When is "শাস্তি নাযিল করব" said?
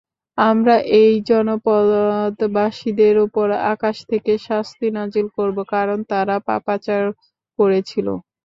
4.47-5.57